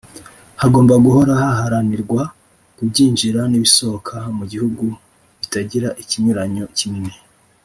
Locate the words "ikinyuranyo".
6.01-6.65